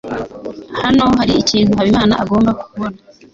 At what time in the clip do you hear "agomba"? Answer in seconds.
2.23-2.51